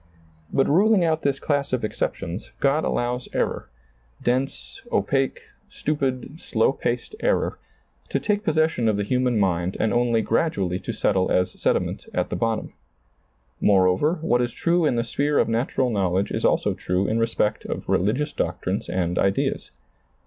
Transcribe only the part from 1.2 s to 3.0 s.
this class of exceptions, God